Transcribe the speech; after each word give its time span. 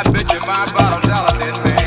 I 0.00 0.02
bet 0.12 0.32
you 0.32 0.40
my 0.40 0.64
bottom 0.72 1.10
dollar 1.10 1.38
this 1.38 1.58
man. 1.62 1.80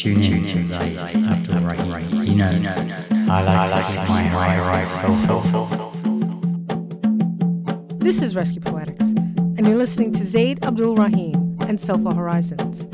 Tune 0.00 0.22
in 0.22 0.44
to 0.44 0.64
Zaid 0.64 0.96
Abdul 0.96 1.60
Rahim. 1.60 2.22
He 2.22 2.34
knows. 2.34 2.66
I 3.28 3.42
like 3.42 3.68
to 3.68 3.98
keep 3.98 4.08
my 4.08 4.22
high 4.22 4.58
rise 4.58 4.90
soulful. 5.26 5.64
This 7.98 8.22
is 8.22 8.34
Rescue 8.34 8.62
Poetics, 8.62 9.10
and 9.10 9.66
you're 9.66 9.76
listening 9.76 10.14
to 10.14 10.24
Zaid 10.24 10.64
Abdul 10.64 10.94
Rahim 10.94 11.58
and 11.68 11.78
Soulful 11.78 12.14
Horizons. 12.14 12.89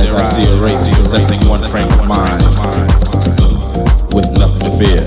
Eyes, 0.00 0.10
I 0.12 0.24
see 0.24 0.44
a 0.50 0.56
race 0.60 0.88
possessing 0.96 1.40
one 1.48 1.62
frame 1.68 1.88
of 1.88 2.06
mind, 2.06 2.42
with 4.14 4.30
nothing 4.38 4.60
to 4.64 4.72
fear. 4.78 5.06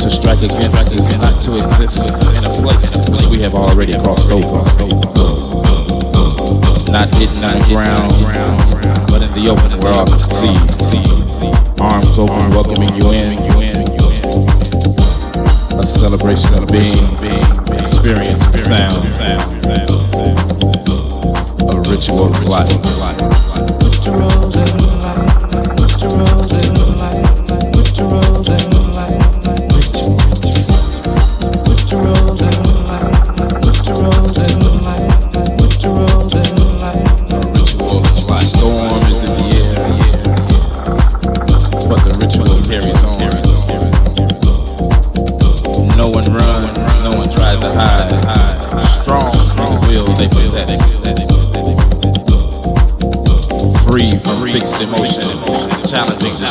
To 0.00 0.10
strike 0.10 0.42
against 0.42 0.92
is 0.92 1.16
not 1.18 1.34
to 1.44 1.56
exist 1.56 2.08
in 2.08 2.44
a 2.44 2.52
place 2.60 2.90
which 3.08 3.26
we 3.30 3.40
have 3.42 3.54
already 3.54 3.94
crossed 3.94 4.30
over. 4.30 4.62
Not 6.92 7.08
hidden 7.14 7.44
on 7.44 7.58
the 7.58 7.66
ground, 7.68 8.12
but 9.08 9.22
in 9.22 9.30
the 9.32 9.48
open 9.50 9.80
where 9.80 9.94
all 9.94 10.06
can 10.06 10.18
see. 10.20 10.56
Arms 11.80 12.18
open, 12.18 12.50
welcoming 12.50 12.94
you 12.96 13.12
in. 13.12 13.38
A 15.78 15.82
celebration 15.82 16.54
of 16.54 16.68
being, 16.68 17.04
experience, 17.86 18.44
sound. 18.64 20.45
Ritual 21.88 22.32
life. 22.48 22.86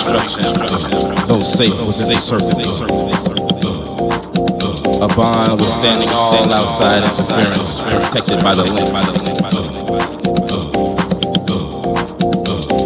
Those 0.05 1.51
safe 1.57 1.73
within 1.81 2.09
the 2.09 2.15
circle. 2.21 2.51
A 5.01 5.07
bond 5.15 5.59
withstanding 5.59 6.09
all 6.09 6.53
outside 6.53 7.03
interference, 7.03 7.81
protected 7.81 8.39
by 8.43 8.53
the 8.53 8.63
link. 8.69 8.87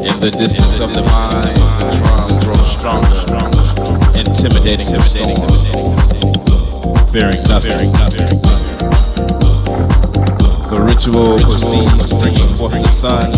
In 0.07 0.19
the 0.19 0.31
distance 0.31 0.79
of 0.79 0.93
the 0.93 1.03
mind, 1.11 1.57
the 1.79 1.91
drum 1.99 2.39
grows 2.39 2.71
stronger, 2.71 3.23
intimidating 4.17 4.87
the 4.87 4.99
storm, 5.01 5.35
fearing 7.11 7.43
nothing. 7.43 7.91
The 10.69 10.79
ritual 10.81 11.37
proceeds, 11.37 12.07
bringing 12.21 12.47
forth 12.55 12.73
the 12.73 12.87
sun, 12.87 13.31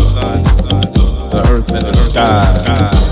the 1.30 1.42
earth 1.50 1.70
and 1.74 1.82
the 1.82 1.94
sky 1.94 3.11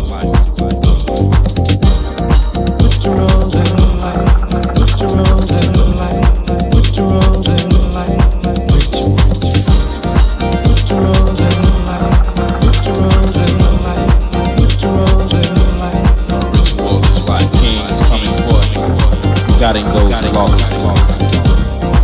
lost 20.41 20.73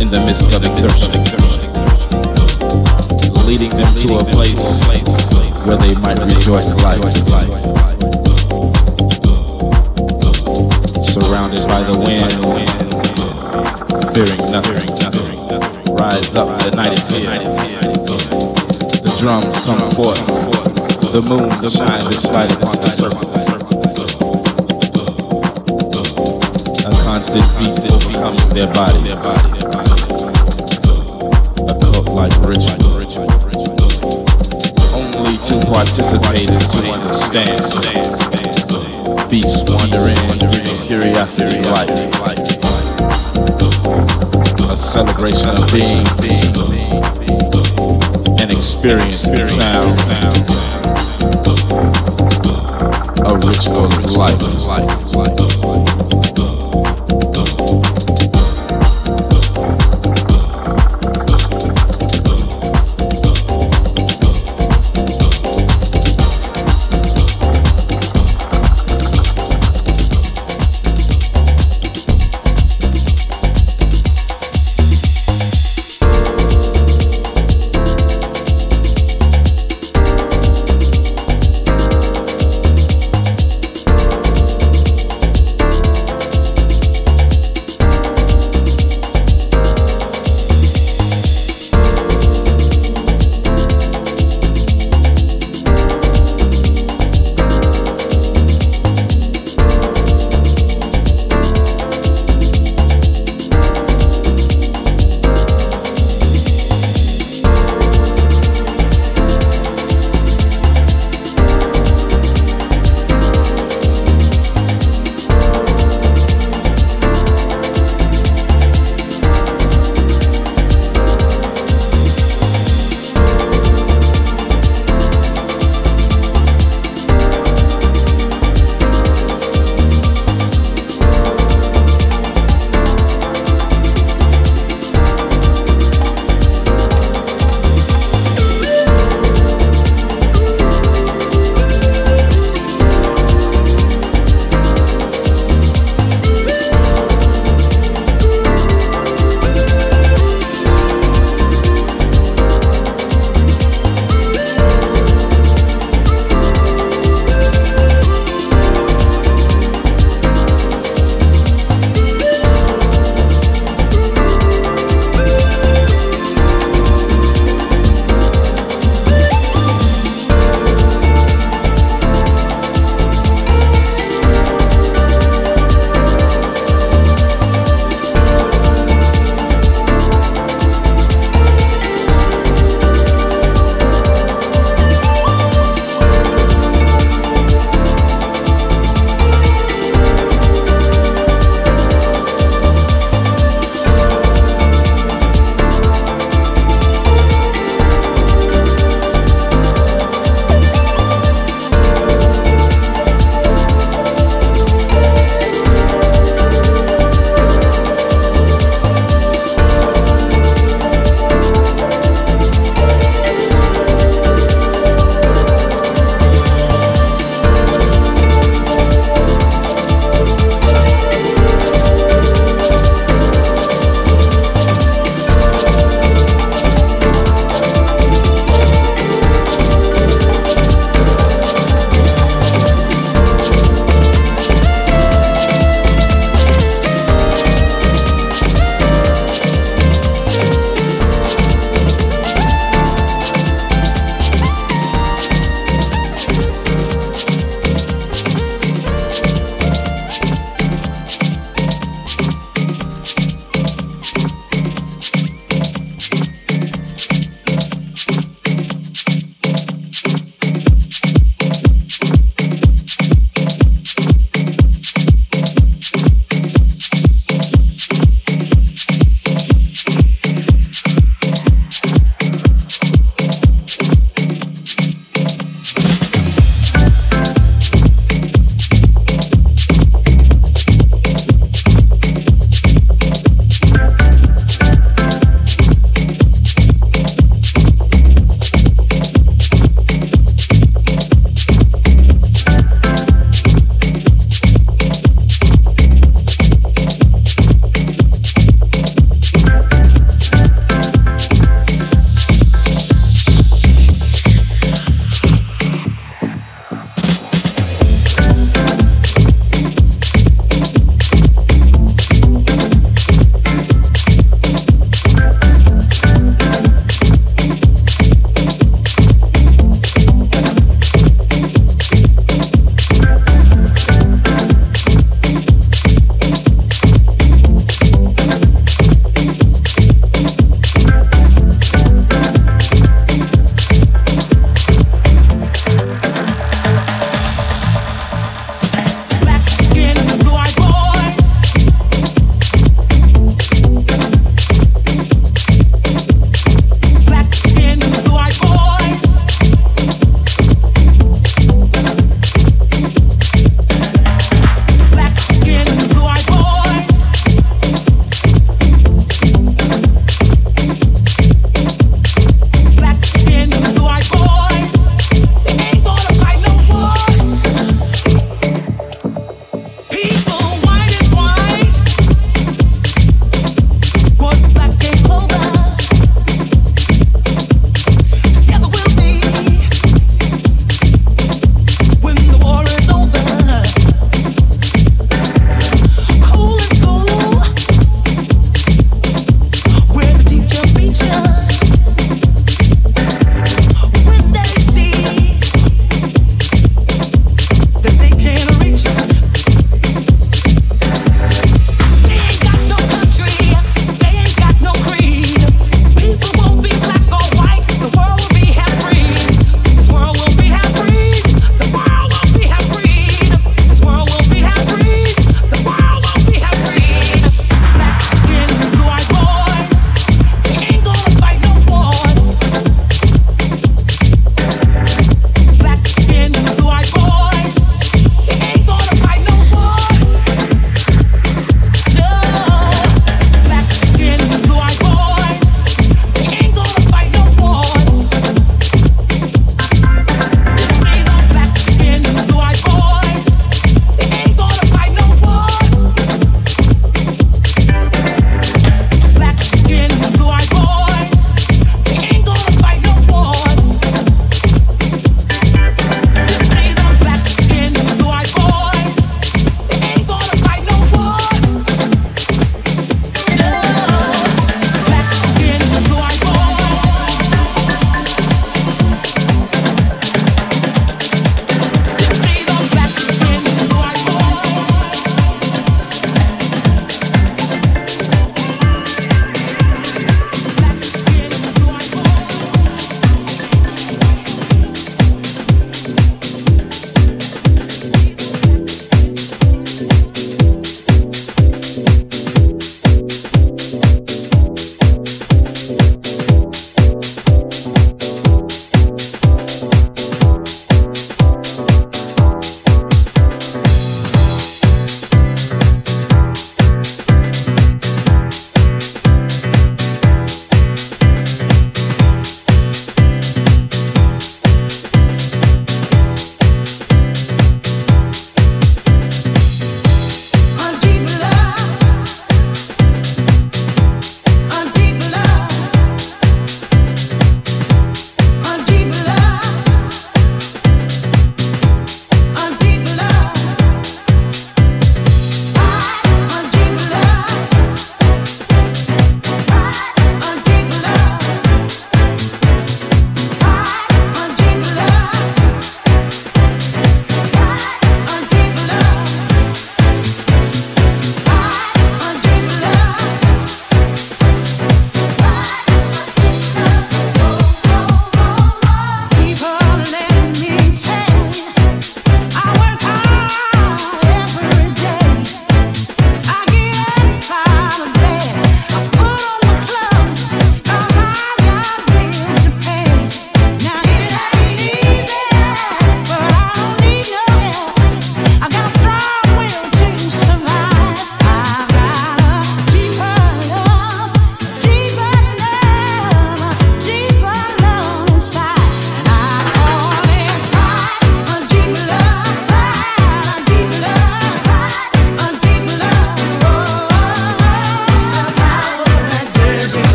in 0.00 0.10
the 0.10 0.20
midst 0.24 0.46
of 0.54 0.62
exertion, 0.62 1.10
leading 3.46 3.70
them 3.70 3.92
to 3.96 4.18
a 4.18 4.24
place 4.30 4.62
where 5.66 5.76
they 5.76 5.94
might 5.96 6.18
rejoice 6.20 6.70
life. 6.84 7.02
Surrounded 11.02 11.66
by 11.66 11.82
the 11.82 11.96
wind, 11.98 12.32
fearing 14.14 14.42
nothing. 14.52 14.88
Rise 15.96 16.34
up, 16.36 16.48
the 16.62 16.70
night 16.76 16.92
is 16.92 17.08
here. 17.08 17.42
The 19.02 19.10
drums 19.18 19.58
come 19.64 19.90
forth. 19.92 20.22
The 21.12 21.22
moon 21.22 21.50
shines 21.70 22.06
its 22.06 22.24
light 22.26 22.52
upon 22.52 22.76
the 22.76 22.88
surface. 22.90 23.27
Constant 27.28 27.58
beat 27.58 27.76
overcoming 27.92 28.48
their 28.54 28.72
body. 28.72 29.10
A 29.10 29.16
cult-like 31.80 32.32
ritual. 32.40 32.88
Only 34.94 35.36
to 35.44 35.60
participate 35.66 36.48
is 36.48 36.66
to 36.68 36.78
understand. 36.90 37.60
Beasts 39.28 39.62
wandering, 39.68 40.16
keeping 40.38 40.78
curiosity 40.86 41.60
light. 41.68 41.90
A 44.70 44.76
celebration 44.76 45.50
of 45.50 45.70
being, 45.72 46.06
an 48.38 48.50
experience 48.50 49.26
of 49.28 49.48
sound. 49.50 49.98
A 53.20 53.36
ritual 53.36 53.84
of 53.84 54.10
life. 54.12 55.97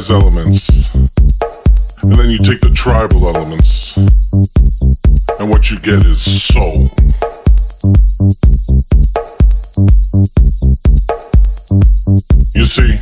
Jazz 0.00 0.10
elements, 0.10 0.94
and 2.04 2.14
then 2.14 2.30
you 2.30 2.38
take 2.38 2.60
the 2.60 2.72
tribal 2.74 3.28
elements, 3.28 3.98
and 5.38 5.50
what 5.50 5.68
you 5.70 5.76
get 5.84 6.02
is 6.06 6.22
soul. 6.22 6.88
You 12.56 12.64
see, 12.64 12.96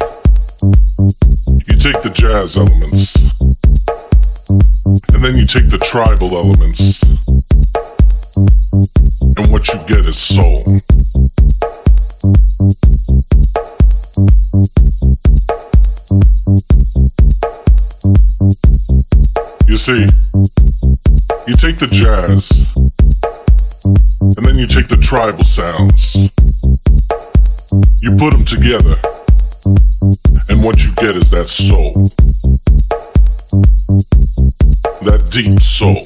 you 1.70 1.78
take 1.78 2.02
the 2.02 2.10
jazz 2.12 2.56
elements, 2.56 3.14
and 5.14 5.22
then 5.22 5.38
you 5.38 5.46
take 5.46 5.68
the 5.70 5.78
tribal 5.78 6.34
elements, 6.34 6.98
and 9.38 9.52
what 9.52 9.68
you 9.68 9.78
get 9.86 10.04
is 10.04 10.18
soul. 10.18 10.64
See, 19.88 20.04
you 21.48 21.54
take 21.56 21.80
the 21.80 21.88
jazz, 21.88 22.52
and 24.36 24.44
then 24.44 24.58
you 24.58 24.66
take 24.66 24.86
the 24.88 25.00
tribal 25.00 25.40
sounds, 25.48 26.12
you 28.04 28.12
put 28.20 28.36
them 28.36 28.44
together, 28.44 28.92
and 30.52 30.62
what 30.62 30.84
you 30.84 30.92
get 31.00 31.16
is 31.16 31.30
that 31.30 31.46
soul. 31.46 31.92
That 35.08 35.24
deep 35.32 35.58
soul. 35.58 36.04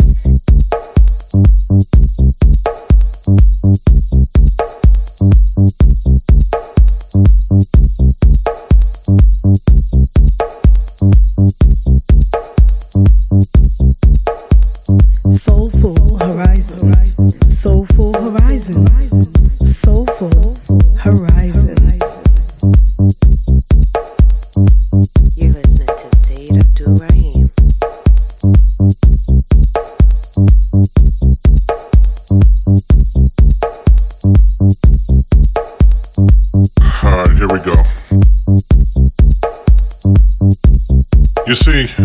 See, 41.72 42.04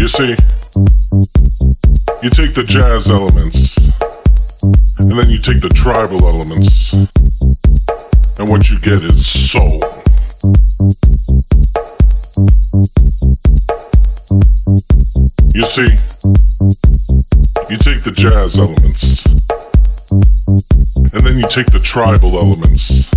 you 0.00 0.08
see, 0.08 0.32
you 2.24 2.30
take 2.30 2.54
the 2.56 2.64
jazz 2.64 3.10
elements, 3.10 3.76
and 4.98 5.10
then 5.12 5.28
you 5.28 5.36
take 5.36 5.60
the 5.60 5.68
tribal 5.68 6.24
elements, 6.24 6.94
and 8.40 8.48
what 8.48 8.70
you 8.70 8.80
get 8.80 9.04
is 9.04 9.26
soul. 9.26 9.76
You 15.52 15.66
see, 15.68 15.92
you 17.68 17.76
take 17.76 18.00
the 18.08 18.14
jazz 18.16 18.56
elements, 18.56 19.26
and 21.12 21.26
then 21.26 21.36
you 21.36 21.46
take 21.48 21.66
the 21.72 21.80
tribal 21.80 22.40
elements, 22.40 23.12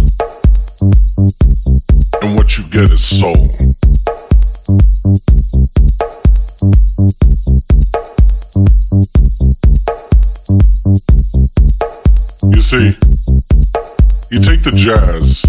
and 2.23 2.35
what 2.35 2.57
you 2.57 2.63
get 2.71 2.91
is 2.91 3.03
soul. 3.03 3.78
You 4.69 4.75
see, 12.61 12.93
you 14.29 14.39
take 14.45 14.61
the 14.61 14.73
jazz, 14.77 15.41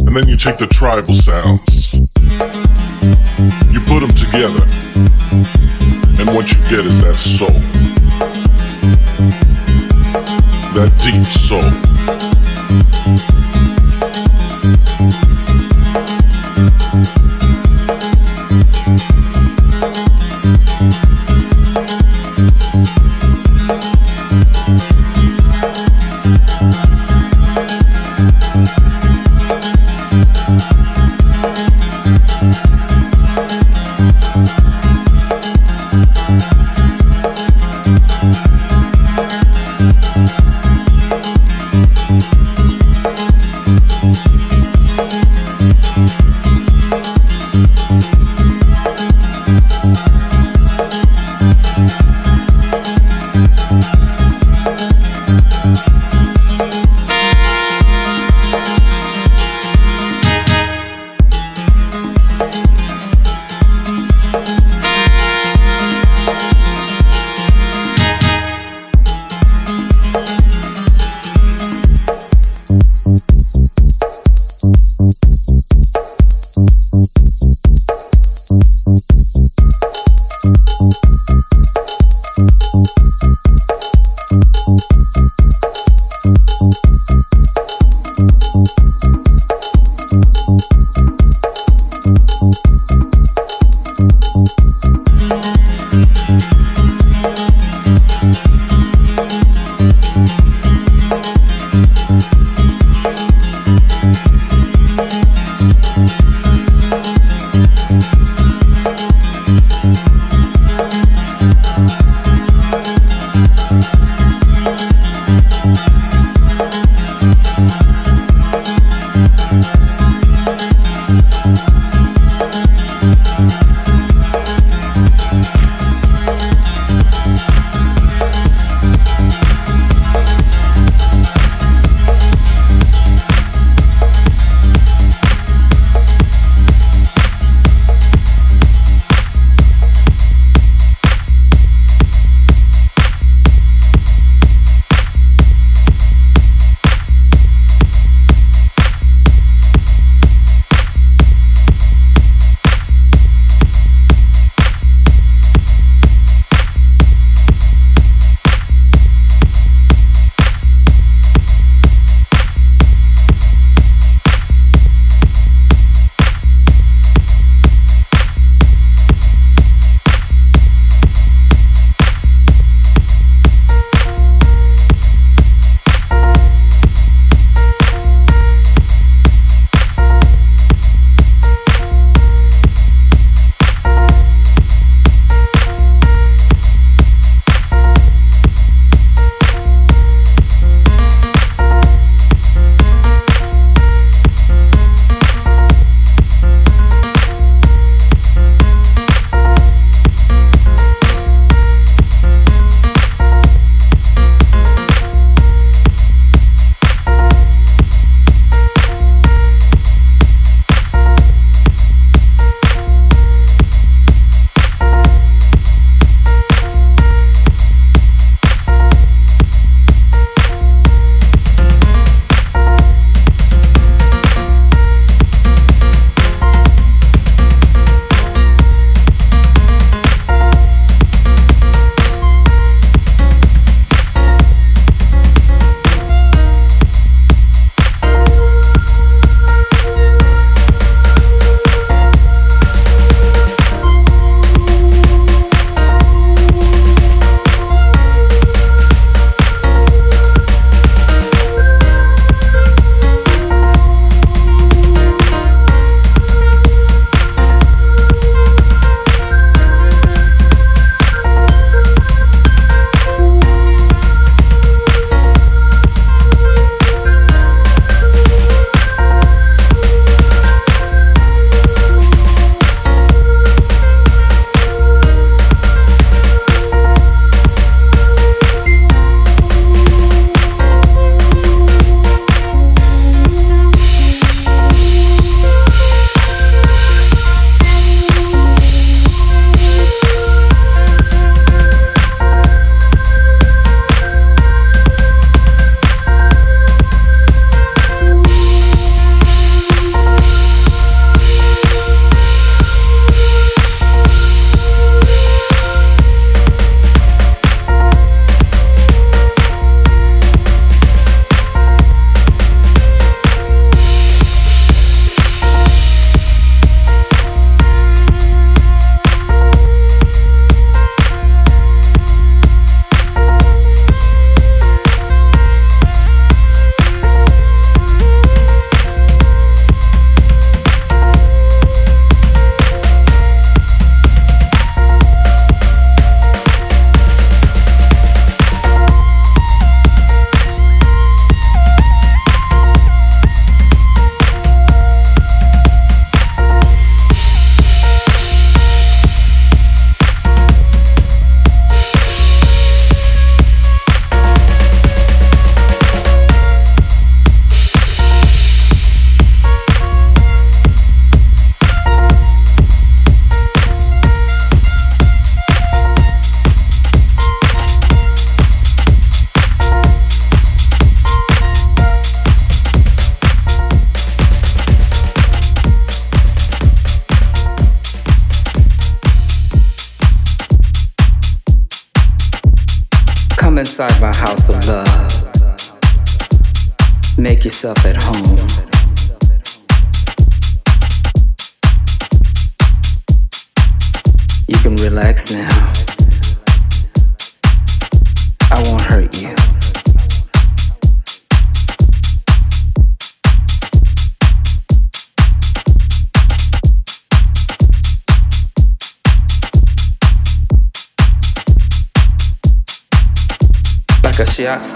and 0.00 0.16
then 0.16 0.26
you 0.26 0.34
take 0.34 0.56
the 0.56 0.66
tribal 0.66 1.14
sounds, 1.14 1.94
you 3.70 3.78
put 3.86 4.00
them 4.00 4.10
together, 4.18 4.66
and 6.18 6.34
what 6.34 6.50
you 6.50 6.60
get 6.62 6.82
is 6.90 7.02
that 7.02 7.14
soul. 7.14 7.54
That 10.74 10.90
deep 11.04 11.22
soul. 11.22 11.93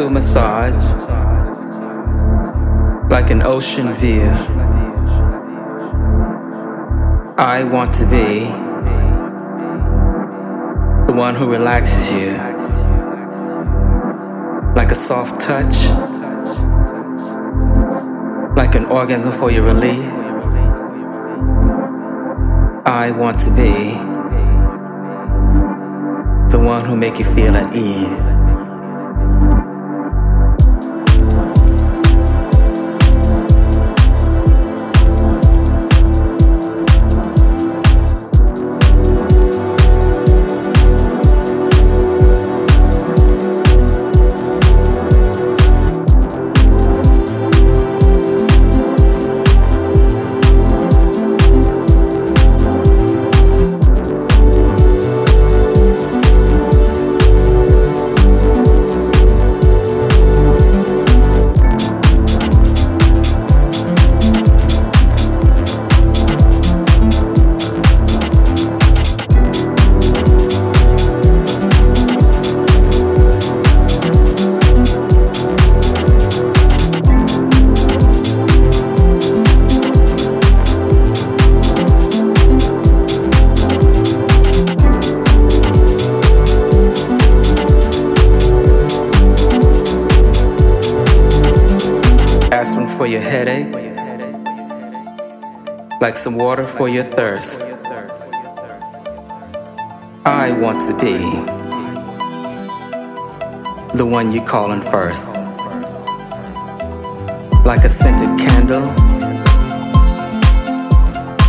A 0.00 0.10
massage, 0.10 0.84
like 3.10 3.30
an 3.30 3.42
ocean 3.42 3.92
view. 3.94 4.30
I 7.36 7.64
want 7.64 7.92
to 7.94 8.04
be 8.04 8.46
the 11.06 11.18
one 11.18 11.34
who 11.34 11.50
relaxes 11.50 12.12
you, 12.12 12.32
like 14.74 14.90
a 14.92 14.94
soft 14.94 15.40
touch, 15.40 15.88
like 18.56 18.74
an 18.76 18.84
orgasm 18.86 19.32
for 19.32 19.50
your 19.50 19.64
relief. 19.64 20.04
I 22.86 23.10
want 23.10 23.40
to 23.40 23.50
be 23.50 23.94
the 26.50 26.62
one 26.62 26.84
who 26.84 26.96
make 26.96 27.18
you 27.18 27.24
feel 27.24 27.56
at 27.56 27.74
ease. 27.74 28.37
Some 96.18 96.36
water 96.36 96.66
for 96.66 96.88
your 96.88 97.04
thirst. 97.04 97.60
I 100.24 100.50
want 100.60 100.80
to 100.82 100.92
be 100.98 101.16
the 103.96 104.04
one 104.04 104.32
you 104.32 104.42
calling 104.42 104.80
first, 104.80 105.32
like 107.64 107.84
a 107.84 107.88
scented 107.88 108.36
candle, 108.36 108.86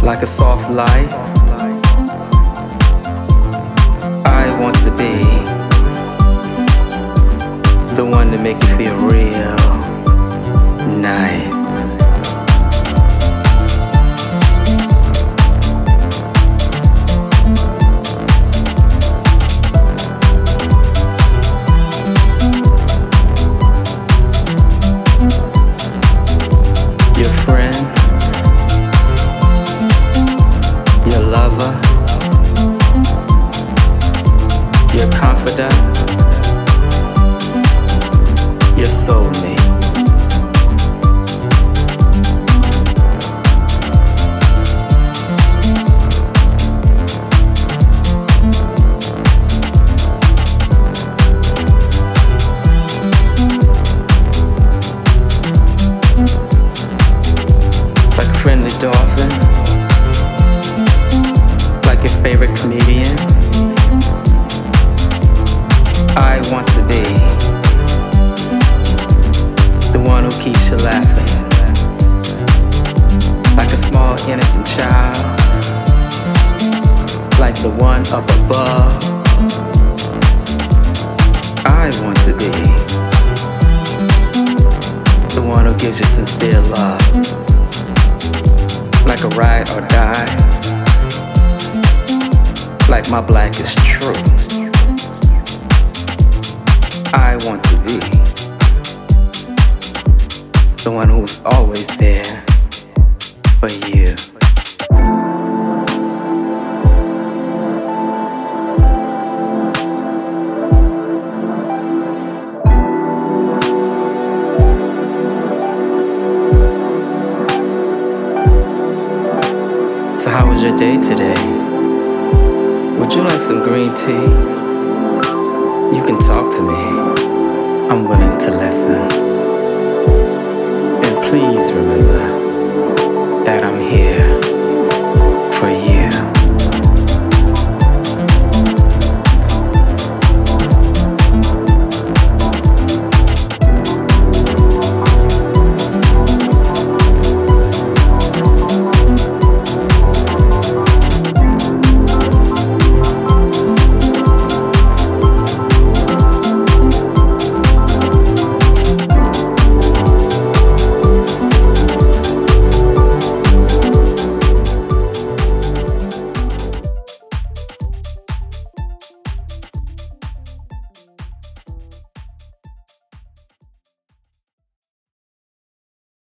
like 0.06 0.22
a 0.22 0.28
soft 0.28 0.70
light. 0.70 1.10
I 4.24 4.56
want 4.62 4.78
to 4.86 4.92
be 4.92 5.16
the 7.96 8.06
one 8.06 8.30
to 8.32 8.38
make 8.38 8.62
you 8.62 8.78
feel 8.78 8.96
real 8.98 9.58
nice. 11.02 11.49